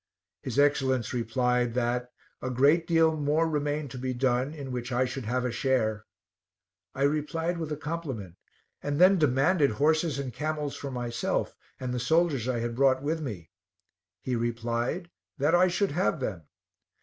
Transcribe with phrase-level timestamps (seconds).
[0.41, 2.11] His Excellence replied that
[2.41, 6.07] a "great deal more remained to be done, in which I should have a share."
[6.95, 8.33] I replied with a compliment,
[8.81, 13.21] and then demanded horses and camels for myself, and the soldiers I had brought with
[13.21, 13.51] me;
[14.21, 16.45] he replied "that I should have them."